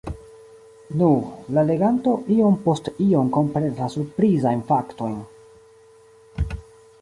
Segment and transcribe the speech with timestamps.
[1.01, 1.09] Nu,
[1.57, 5.17] la leganto iom post iom komprenas la surprizajn faktojn.